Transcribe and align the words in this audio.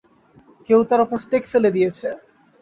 কেউ 0.69 0.79
তার 0.89 0.99
ওপর 1.05 1.17
স্টেক 1.25 1.43
ফেলে 1.51 1.69
দিয়েছে। 1.75 2.07